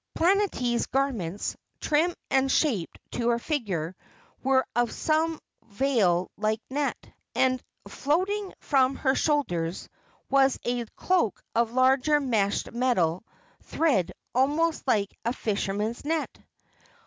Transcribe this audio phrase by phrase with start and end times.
[0.17, 3.95] Planetty's garments, trim and shaped to her figure,
[4.41, 6.97] were of some veil like net,
[7.35, 9.87] and, floating from her shoulders,
[10.27, 13.23] was a cloak of larger meshed metal
[13.61, 16.35] thread almost like a fisherman's net.